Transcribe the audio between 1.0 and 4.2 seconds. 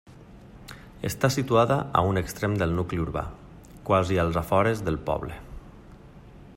Està situada a un extrem del nucli urbà, quasi